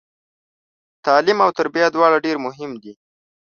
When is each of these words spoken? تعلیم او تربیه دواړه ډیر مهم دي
تعلیم 1.05 1.37
او 1.45 1.49
تربیه 1.57 1.87
دواړه 1.95 2.17
ډیر 2.25 2.37
مهم 2.45 2.71
دي 2.83 2.93